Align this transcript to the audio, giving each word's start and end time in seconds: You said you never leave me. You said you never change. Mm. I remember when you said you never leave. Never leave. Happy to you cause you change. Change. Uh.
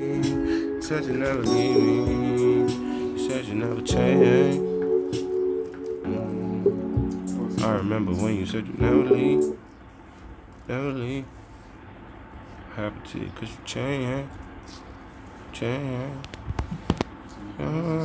You 0.00 0.80
said 0.80 1.04
you 1.04 1.12
never 1.12 1.42
leave 1.42 1.76
me. 1.76 2.72
You 2.72 3.18
said 3.18 3.44
you 3.44 3.54
never 3.54 3.82
change. 3.82 4.56
Mm. 6.06 7.62
I 7.62 7.72
remember 7.74 8.12
when 8.12 8.34
you 8.36 8.46
said 8.46 8.66
you 8.66 8.72
never 8.78 9.04
leave. 9.04 9.58
Never 10.66 10.92
leave. 10.92 11.26
Happy 12.76 13.08
to 13.10 13.18
you 13.18 13.30
cause 13.36 13.50
you 13.50 13.58
change. 13.66 14.26
Change. 15.52 16.16
Uh. 17.58 17.99